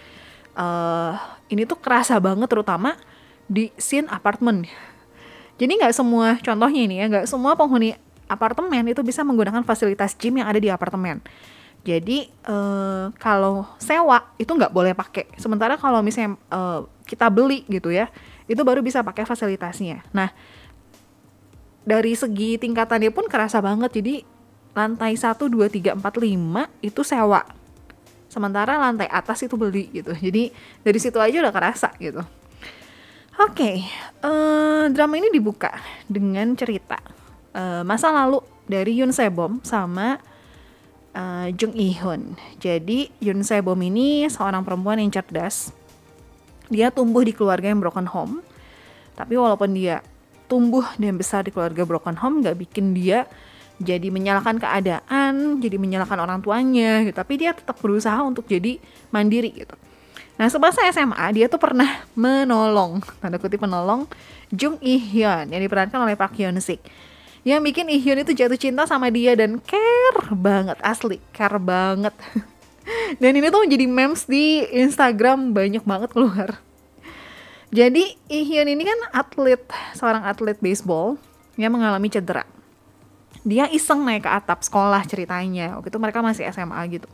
uh, 0.55 1.19
ini 1.51 1.67
tuh 1.67 1.75
kerasa 1.75 2.15
banget 2.23 2.47
terutama 2.47 2.95
di 3.51 3.71
scene 3.75 4.07
apartemen. 4.07 4.63
Jadi 5.59 5.71
nggak 5.79 5.95
semua 5.95 6.39
contohnya 6.39 6.81
ini 6.83 6.95
ya, 7.03 7.05
nggak 7.11 7.27
semua 7.27 7.55
penghuni 7.59 7.95
apartemen 8.31 8.83
itu 8.87 9.03
bisa 9.03 9.21
menggunakan 9.21 9.61
fasilitas 9.67 10.15
gym 10.15 10.39
yang 10.39 10.47
ada 10.47 10.59
di 10.59 10.71
apartemen. 10.71 11.19
Jadi 11.85 12.25
uh, 12.49 13.13
kalau 13.21 13.61
sewa 13.77 14.33
itu 14.41 14.49
nggak 14.49 14.73
boleh 14.73 14.97
pakai. 14.97 15.29
Sementara 15.37 15.77
kalau 15.77 16.01
misalnya 16.01 16.33
uh, 16.49 16.89
kita 17.05 17.29
beli 17.29 17.61
gitu 17.69 17.93
ya, 17.93 18.09
itu 18.49 18.57
baru 18.65 18.81
bisa 18.81 19.05
pakai 19.05 19.21
fasilitasnya. 19.21 20.01
Nah 20.09 20.33
dari 21.85 22.17
segi 22.17 22.57
tingkatannya 22.57 23.13
pun 23.13 23.29
kerasa 23.29 23.61
banget. 23.61 24.01
Jadi 24.01 24.25
lantai 24.73 25.13
1, 25.13 25.37
2, 25.37 25.69
3, 25.69 25.93
4, 25.93 26.01
5 26.01 26.81
itu 26.81 27.01
sewa. 27.05 27.45
Sementara 28.33 28.81
lantai 28.81 29.05
atas 29.05 29.45
itu 29.45 29.53
beli 29.53 29.93
gitu. 29.93 30.17
Jadi 30.25 30.49
dari 30.81 30.99
situ 30.99 31.21
aja 31.21 31.37
udah 31.37 31.53
kerasa 31.53 31.93
gitu. 32.01 32.25
Oke, 33.35 33.51
okay, 33.51 33.77
uh, 34.23 34.87
drama 34.89 35.19
ini 35.19 35.27
dibuka 35.27 35.67
dengan 36.07 36.55
cerita 36.55 36.97
uh, 37.51 37.83
masa 37.83 38.07
lalu 38.09 38.39
dari 38.63 38.95
Yun 38.95 39.11
Sebom 39.11 39.59
sama 39.59 40.17
uh, 41.15 41.47
Jung 41.55 41.73
Lee 41.73 41.95
Hoon. 42.03 42.35
Jadi 42.59 43.09
Yun 43.23 43.41
Sebom 43.41 43.79
ini 43.79 44.27
seorang 44.27 44.61
perempuan 44.61 44.99
yang 44.99 45.09
cerdas. 45.09 45.71
Dia 46.67 46.91
tumbuh 46.91 47.23
di 47.23 47.31
keluarga 47.31 47.71
yang 47.71 47.79
broken 47.79 48.05
home. 48.05 48.43
Tapi 49.15 49.39
walaupun 49.39 49.71
dia 49.71 50.03
tumbuh 50.45 50.85
dan 50.99 51.15
besar 51.15 51.47
di 51.47 51.49
keluarga 51.55 51.87
broken 51.87 52.19
home, 52.19 52.43
gak 52.43 52.59
bikin 52.59 52.93
dia 52.93 53.25
jadi 53.75 54.07
menyalahkan 54.07 54.55
keadaan, 54.55 55.59
jadi 55.59 55.75
menyalahkan 55.75 56.15
orang 56.15 56.39
tuanya, 56.39 57.03
gitu. 57.03 57.15
tapi 57.15 57.35
dia 57.35 57.51
tetap 57.51 57.75
berusaha 57.79 58.15
untuk 58.23 58.47
jadi 58.47 58.79
mandiri 59.11 59.51
gitu. 59.51 59.75
Nah 60.35 60.47
semasa 60.47 60.83
SMA 60.91 61.25
dia 61.35 61.51
tuh 61.51 61.59
pernah 61.59 62.07
menolong, 62.15 63.03
tanda 63.19 63.35
kutip 63.35 63.59
menolong 63.59 64.07
Jung 64.51 64.79
Hyun 64.79 65.51
yang 65.51 65.61
diperankan 65.63 65.99
oleh 65.99 66.15
Park 66.15 66.39
Hyun 66.39 66.55
Sik 66.59 66.79
yang 67.45 67.61
bikin 67.61 67.85
Ihyun 67.85 68.25
itu 68.25 68.33
jatuh 68.33 68.57
cinta 68.57 68.89
sama 68.89 69.13
dia 69.13 69.37
dan 69.37 69.61
care 69.61 70.33
banget 70.33 70.81
asli 70.81 71.21
care 71.29 71.61
banget. 71.61 72.11
Dan 73.21 73.37
ini 73.37 73.53
tuh 73.53 73.65
menjadi 73.65 73.85
memes 73.85 74.25
di 74.25 74.65
Instagram 74.65 75.53
banyak 75.53 75.85
banget 75.85 76.09
keluar. 76.09 76.57
Jadi 77.69 78.17
Ihyun 78.33 78.65
ini 78.65 78.81
kan 78.81 78.99
atlet 79.13 79.61
seorang 79.93 80.25
atlet 80.25 80.57
baseball 80.57 81.21
yang 81.53 81.69
mengalami 81.69 82.09
cedera. 82.09 82.49
Dia 83.45 83.69
iseng 83.69 84.01
naik 84.01 84.25
ke 84.25 84.31
atap 84.33 84.65
sekolah 84.65 85.05
ceritanya 85.05 85.77
waktu 85.77 85.93
itu 85.93 86.01
mereka 86.01 86.25
masih 86.25 86.49
SMA 86.49 86.81
gitu. 86.97 87.05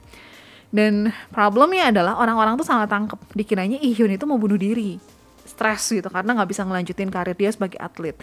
Dan 0.71 1.11
problemnya 1.35 1.91
adalah 1.91 2.15
orang-orang 2.15 2.55
tuh 2.55 2.63
sangat 2.63 2.87
tangkep 2.87 3.19
dikiranya 3.35 3.83
Ihyun 3.83 4.15
itu 4.15 4.23
mau 4.23 4.39
bunuh 4.39 4.55
diri 4.55 4.95
stres 5.43 5.91
gitu 5.91 6.07
karena 6.07 6.39
nggak 6.39 6.49
bisa 6.55 6.63
ngelanjutin 6.63 7.11
karir 7.11 7.35
dia 7.35 7.51
sebagai 7.51 7.75
atlet 7.83 8.15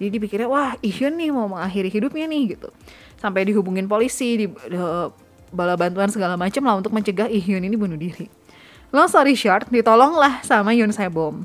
jadi 0.00 0.16
dipikirnya 0.16 0.48
wah 0.48 0.80
Ihyun 0.80 1.20
nih 1.20 1.28
mau 1.28 1.44
mengakhiri 1.44 1.92
hidupnya 1.92 2.24
nih 2.24 2.56
gitu. 2.56 2.72
Sampai 3.20 3.44
dihubungin 3.44 3.84
polisi 3.84 4.40
di, 4.40 4.46
di 4.48 4.78
bala 5.52 5.76
bantuan 5.76 6.08
segala 6.08 6.40
macam 6.40 6.64
lah 6.64 6.80
untuk 6.80 6.96
mencegah 6.96 7.28
Ihyun 7.28 7.60
ini 7.68 7.76
bunuh 7.76 8.00
diri. 8.00 8.32
Long 8.90 9.06
story 9.06 9.36
short 9.36 9.68
ditolonglah 9.68 10.40
sama 10.40 10.72
Yun 10.72 10.90
Sebom 10.90 11.44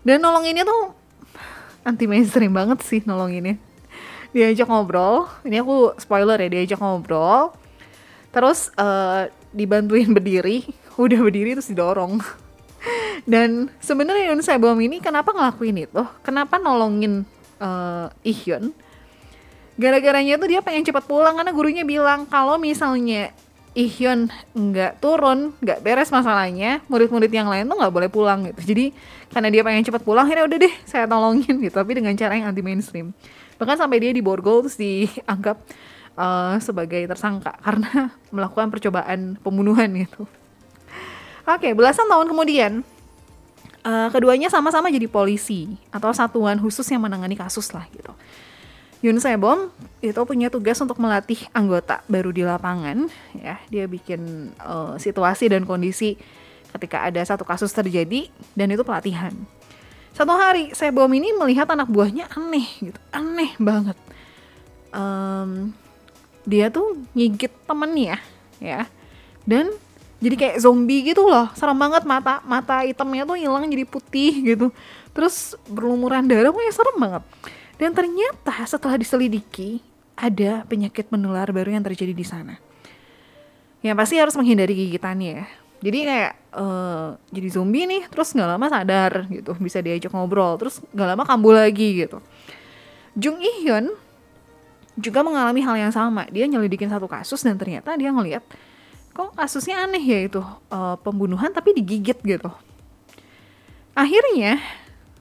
dan 0.00 0.16
nolong 0.22 0.48
ini 0.48 0.64
tuh 0.64 0.96
anti 1.84 2.08
mainstream 2.08 2.56
banget 2.56 2.80
sih 2.80 3.04
nolong 3.04 3.36
ini 3.36 3.60
diajak 4.32 4.64
ngobrol 4.64 5.28
ini 5.44 5.60
aku 5.60 5.98
spoiler 5.98 6.38
ya 6.38 6.48
diajak 6.48 6.78
ngobrol. 6.78 7.52
Terus 8.30 8.70
uh, 8.78 9.26
dibantuin 9.50 10.06
berdiri 10.16 10.62
udah 10.94 11.18
berdiri 11.18 11.58
terus 11.58 11.66
didorong. 11.66 12.22
Dan 13.28 13.68
sebenarnya 13.82 14.32
Yun 14.32 14.40
Sebom 14.40 14.78
ini 14.80 15.02
kenapa 15.04 15.36
ngelakuin 15.36 15.84
itu? 15.84 16.02
Kenapa 16.24 16.56
nolongin 16.56 17.28
uh, 17.60 18.08
Ihyun 18.26 18.72
gara-garanya 19.80 20.36
tuh 20.36 20.48
dia 20.52 20.60
pengen 20.60 20.84
cepat 20.84 21.08
pulang 21.08 21.40
karena 21.40 21.52
gurunya 21.56 21.84
bilang 21.88 22.28
kalau 22.28 22.60
misalnya 22.60 23.32
Ihyun 23.70 24.26
nggak 24.50 24.98
turun, 24.98 25.54
nggak 25.62 25.78
beres 25.86 26.10
masalahnya, 26.10 26.82
murid-murid 26.90 27.30
yang 27.30 27.46
lain 27.46 27.70
tuh 27.70 27.78
nggak 27.78 27.94
boleh 27.94 28.10
pulang 28.10 28.50
gitu. 28.50 28.74
Jadi 28.74 28.90
karena 29.30 29.46
dia 29.46 29.62
pengen 29.62 29.86
cepat 29.86 30.02
pulang, 30.02 30.26
akhirnya 30.26 30.42
udah 30.50 30.58
deh 30.58 30.74
saya 30.82 31.06
tolongin 31.06 31.54
gitu, 31.62 31.78
tapi 31.78 31.94
dengan 31.94 32.10
cara 32.18 32.34
yang 32.34 32.50
anti 32.50 32.66
mainstream. 32.66 33.14
Bahkan 33.62 33.78
sampai 33.78 34.02
dia 34.02 34.10
diborgol 34.10 34.66
terus 34.66 34.74
dianggap 34.74 35.62
uh, 36.18 36.58
sebagai 36.58 36.98
tersangka 37.06 37.54
karena 37.62 38.10
melakukan 38.34 38.74
percobaan 38.74 39.38
pembunuhan 39.38 39.86
gitu. 39.94 40.26
Oke, 41.46 41.70
belasan 41.70 42.10
tahun 42.10 42.26
kemudian 42.26 42.82
uh, 43.84 44.08
keduanya 44.12 44.48
sama-sama 44.52 44.92
jadi 44.92 45.06
polisi 45.08 45.76
atau 45.92 46.12
satuan 46.12 46.56
khusus 46.60 46.86
yang 46.88 47.04
menangani 47.04 47.36
kasus 47.36 47.72
lah 47.72 47.86
gitu. 47.92 48.12
Yun 49.00 49.16
Sebom 49.16 49.72
itu 50.04 50.20
punya 50.28 50.52
tugas 50.52 50.76
untuk 50.84 51.00
melatih 51.00 51.40
anggota 51.56 52.04
baru 52.04 52.36
di 52.36 52.44
lapangan 52.44 53.08
ya. 53.32 53.56
Dia 53.72 53.88
bikin 53.88 54.52
uh, 54.60 55.00
situasi 55.00 55.48
dan 55.48 55.64
kondisi 55.64 56.20
ketika 56.76 57.08
ada 57.08 57.24
satu 57.24 57.42
kasus 57.48 57.72
terjadi 57.72 58.28
dan 58.52 58.68
itu 58.68 58.84
pelatihan. 58.84 59.32
Satu 60.12 60.36
hari 60.36 60.76
Sebom 60.76 61.08
ini 61.16 61.32
melihat 61.32 61.64
anak 61.72 61.88
buahnya 61.88 62.28
aneh 62.36 62.68
gitu. 62.76 63.00
Aneh 63.08 63.56
banget. 63.56 63.96
Um, 64.92 65.72
dia 66.44 66.68
tuh 66.68 67.00
ngigit 67.16 67.52
temennya 67.64 68.20
ya. 68.60 68.84
Dan 69.48 69.72
jadi 70.20 70.34
kayak 70.36 70.56
zombie 70.60 71.00
gitu 71.02 71.24
loh 71.24 71.48
serem 71.56 71.76
banget 71.76 72.04
mata 72.04 72.44
mata 72.44 72.84
hitamnya 72.84 73.24
tuh 73.24 73.40
hilang 73.40 73.64
jadi 73.66 73.84
putih 73.88 74.32
gitu 74.44 74.66
terus 75.16 75.56
berlumuran 75.66 76.28
darah 76.28 76.52
pokoknya 76.52 76.74
serem 76.76 76.96
banget 77.00 77.24
dan 77.80 77.96
ternyata 77.96 78.60
setelah 78.68 79.00
diselidiki, 79.00 79.80
ada 80.12 80.68
penyakit 80.68 81.08
menular 81.08 81.48
baru 81.48 81.72
yang 81.72 81.80
terjadi 81.80 82.12
di 82.12 82.26
sana. 82.28 82.60
Yang 83.80 83.96
pasti 83.96 84.14
harus 84.20 84.36
menghindari 84.36 84.76
gigitannya 84.76 85.40
ya. 85.40 85.46
Jadi 85.80 85.98
kayak 86.04 86.32
uh, 86.52 87.16
jadi 87.32 87.48
zombie 87.48 87.88
nih, 87.88 88.04
terus 88.12 88.36
nggak 88.36 88.48
lama 88.52 88.66
sadar 88.68 89.24
gitu, 89.32 89.56
bisa 89.56 89.80
diajak 89.80 90.12
ngobrol, 90.12 90.60
terus 90.60 90.84
nggak 90.92 91.08
lama 91.16 91.24
kambuh 91.24 91.56
lagi 91.56 92.04
gitu. 92.04 92.20
Jung 93.16 93.40
Ih 93.40 93.64
Hyun 93.64 93.96
juga 95.00 95.24
mengalami 95.24 95.64
hal 95.64 95.88
yang 95.88 95.92
sama. 95.96 96.28
Dia 96.28 96.44
nyelidikin 96.44 96.92
satu 96.92 97.08
kasus 97.08 97.40
dan 97.40 97.56
ternyata 97.56 97.96
dia 97.96 98.12
ngeliat 98.12 98.44
kok 99.10 99.34
kasusnya 99.34 99.84
aneh 99.84 100.02
ya 100.02 100.18
itu 100.26 100.42
uh, 100.70 100.96
pembunuhan 101.00 101.50
tapi 101.50 101.74
digigit 101.76 102.18
gitu. 102.22 102.50
Akhirnya 103.94 104.62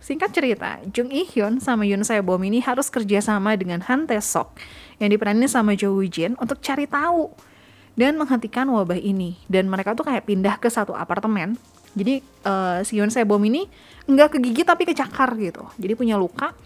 Singkat 0.10 0.32
cerita, 0.34 0.82
Jung 0.90 1.14
Ih 1.14 1.28
Hyun 1.28 1.62
sama 1.62 1.86
Yoon 1.86 2.02
Bom 2.26 2.42
ini 2.42 2.64
harus 2.66 2.90
kerjasama 2.90 3.54
dengan 3.54 3.78
Han 3.86 4.10
Tae 4.10 4.18
Sok 4.18 4.58
yang 4.98 5.14
diperanin 5.14 5.46
sama 5.46 5.78
Jo 5.78 5.94
Woo 5.94 6.08
Jin 6.08 6.34
untuk 6.42 6.58
cari 6.66 6.90
tahu 6.90 7.30
dan 7.94 8.18
menghentikan 8.18 8.66
wabah 8.74 8.98
ini. 8.98 9.38
Dan 9.46 9.70
mereka 9.70 9.94
tuh 9.94 10.10
kayak 10.10 10.26
pindah 10.26 10.58
ke 10.58 10.66
satu 10.66 10.98
apartemen. 10.98 11.62
Jadi 11.94 12.26
uh, 12.42 12.82
si 12.82 12.98
Yoon 12.98 13.14
Bom 13.30 13.44
ini 13.46 13.70
nggak 14.10 14.40
kegigit 14.40 14.66
tapi 14.66 14.90
kecakar 14.90 15.36
gitu. 15.38 15.70
Jadi 15.78 15.94
punya 15.94 16.18
luka 16.18 16.58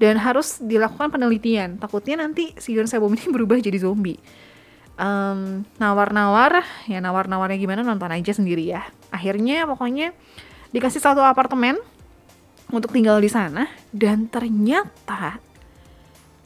dan 0.00 0.16
harus 0.16 0.56
dilakukan 0.56 1.12
penelitian. 1.12 1.76
Takutnya 1.76 2.24
nanti 2.24 2.56
si 2.56 2.72
Yoon 2.72 2.88
Bom 2.88 3.12
ini 3.12 3.28
berubah 3.36 3.60
jadi 3.60 3.76
zombie. 3.76 4.16
Um, 5.02 5.66
nawar-nawar, 5.82 6.62
ya 6.86 7.02
nawar-nawarnya 7.02 7.58
gimana 7.58 7.82
nonton 7.82 8.06
aja 8.06 8.30
sendiri 8.30 8.70
ya. 8.70 8.86
Akhirnya 9.10 9.66
pokoknya 9.66 10.14
dikasih 10.70 11.02
satu 11.02 11.18
apartemen 11.26 11.74
untuk 12.70 12.94
tinggal 12.94 13.18
di 13.18 13.26
sana 13.26 13.66
dan 13.90 14.30
ternyata 14.30 15.42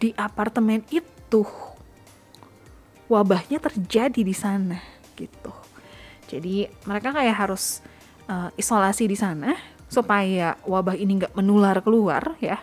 di 0.00 0.16
apartemen 0.16 0.80
itu 0.88 1.44
wabahnya 3.12 3.60
terjadi 3.60 4.24
di 4.24 4.32
sana 4.32 4.80
gitu. 5.20 5.52
Jadi 6.32 6.64
mereka 6.88 7.12
kayak 7.12 7.36
harus 7.36 7.84
uh, 8.24 8.48
isolasi 8.56 9.04
di 9.04 9.20
sana 9.20 9.52
supaya 9.86 10.56
wabah 10.64 10.96
ini 10.96 11.20
nggak 11.20 11.36
menular 11.36 11.84
keluar 11.84 12.40
ya. 12.40 12.56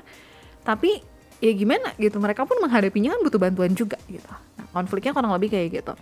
Tapi 0.66 1.13
ya 1.44 1.52
gimana 1.52 1.92
gitu. 2.00 2.16
Mereka 2.24 2.48
pun 2.48 2.56
menghadapinya 2.64 3.12
kan 3.12 3.20
butuh 3.20 3.40
bantuan 3.40 3.76
juga 3.76 4.00
gitu. 4.08 4.32
Nah, 4.32 4.66
konfliknya 4.72 5.12
kurang 5.12 5.36
lebih 5.36 5.52
kayak 5.52 5.84
gitu. 5.84 5.94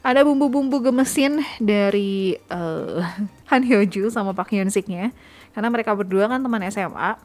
Ada 0.00 0.24
bumbu-bumbu 0.24 0.80
gemesin 0.80 1.44
dari 1.60 2.40
uh, 2.48 3.04
Han 3.52 3.62
Hyo 3.68 3.84
Joo 3.84 4.08
sama 4.08 4.32
Pak 4.32 4.48
Hyun 4.56 4.72
Siknya 4.72 5.12
karena 5.52 5.68
mereka 5.68 5.92
berdua 5.92 6.30
kan 6.30 6.40
teman 6.40 6.64
SMA 6.72 7.20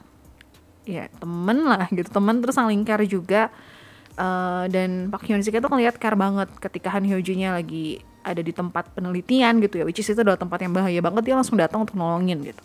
ya 0.84 1.08
temen 1.16 1.58
lah 1.64 1.88
gitu. 1.88 2.12
Temen 2.12 2.44
terus 2.44 2.60
saling 2.60 2.84
care 2.84 3.08
juga. 3.08 3.48
Uh, 4.14 4.70
dan 4.70 5.10
Pak 5.10 5.26
Hyun 5.26 5.42
Sik 5.42 5.58
itu 5.58 5.66
ngeliat 5.66 5.98
care 5.98 6.14
banget 6.14 6.46
ketika 6.62 6.86
Han 6.94 7.02
Hyo 7.02 7.18
nya 7.34 7.50
lagi 7.50 7.98
ada 8.22 8.38
di 8.38 8.52
tempat 8.54 8.92
penelitian 8.92 9.58
gitu 9.64 9.80
ya. 9.80 9.84
Which 9.88 10.04
is 10.04 10.06
itu 10.06 10.20
adalah 10.20 10.38
tempat 10.38 10.60
yang 10.60 10.70
bahaya 10.70 11.00
banget. 11.00 11.32
Dia 11.32 11.34
langsung 11.34 11.56
datang 11.58 11.82
untuk 11.82 11.96
nolongin 11.96 12.44
gitu 12.44 12.62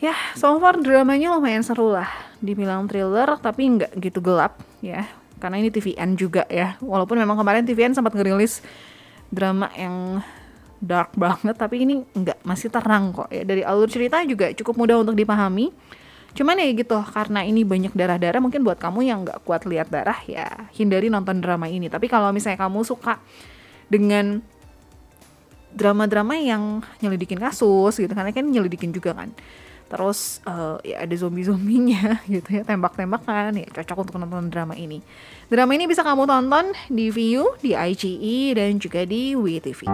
ya 0.00 0.16
so 0.34 0.56
far 0.56 0.80
dramanya 0.80 1.36
lumayan 1.36 1.62
seru 1.62 1.92
lah. 1.92 2.08
Dibilang 2.40 2.88
thriller 2.88 3.36
tapi 3.38 3.68
nggak 3.68 3.92
gitu 4.00 4.18
gelap 4.24 4.58
ya. 4.80 5.06
Karena 5.40 5.60
ini 5.60 5.68
TVN 5.68 6.16
juga 6.16 6.44
ya. 6.48 6.80
Walaupun 6.80 7.20
memang 7.20 7.36
kemarin 7.36 7.64
TVN 7.68 7.92
sempat 7.92 8.16
ngerilis 8.16 8.64
drama 9.30 9.68
yang 9.76 10.24
dark 10.80 11.12
banget 11.12 11.54
tapi 11.60 11.84
ini 11.84 12.02
enggak 12.16 12.40
masih 12.42 12.72
terang 12.72 13.12
kok 13.12 13.28
ya. 13.28 13.44
Dari 13.44 13.60
alur 13.60 13.86
cerita 13.86 14.24
juga 14.24 14.50
cukup 14.56 14.74
mudah 14.80 14.96
untuk 15.04 15.14
dipahami. 15.14 15.68
Cuman 16.32 16.56
ya 16.56 16.70
gitu 16.72 16.96
karena 17.10 17.44
ini 17.44 17.66
banyak 17.66 17.92
darah-darah 17.92 18.40
mungkin 18.40 18.62
buat 18.64 18.78
kamu 18.80 19.02
yang 19.04 19.26
nggak 19.26 19.42
kuat 19.44 19.66
lihat 19.66 19.90
darah 19.90 20.16
ya 20.24 20.48
hindari 20.72 21.12
nonton 21.12 21.44
drama 21.44 21.68
ini. 21.68 21.92
Tapi 21.92 22.08
kalau 22.08 22.32
misalnya 22.32 22.56
kamu 22.56 22.86
suka 22.86 23.20
dengan 23.90 24.40
drama-drama 25.74 26.34
yang 26.38 26.82
nyelidikin 26.98 27.38
kasus 27.38 27.94
gitu 27.98 28.10
karena 28.10 28.34
kan 28.34 28.42
nyelidikin 28.42 28.90
juga 28.90 29.14
kan 29.14 29.30
terus 29.90 30.38
uh, 30.46 30.78
ya 30.86 31.02
ada 31.02 31.14
zombie-zombinya 31.18 32.22
gitu 32.38 32.48
ya 32.54 32.62
tembak-tembakan 32.62 33.58
ya 33.58 33.66
cocok 33.74 34.06
untuk 34.06 34.14
nonton 34.22 34.46
drama 34.48 34.78
ini. 34.78 35.02
Drama 35.50 35.74
ini 35.74 35.90
bisa 35.90 36.06
kamu 36.06 36.30
tonton 36.30 36.70
di 36.86 37.10
View 37.10 37.58
di 37.58 37.74
IGE 37.74 38.54
dan 38.54 38.78
juga 38.78 39.02
di 39.02 39.34
WeTV 39.34 39.90